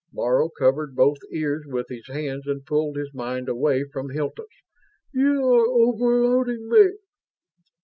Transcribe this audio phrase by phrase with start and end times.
[0.11, 4.47] Laro covered both ears with his hands and pulled his mind away from Hilton's.
[5.13, 6.93] "You are overloading me!"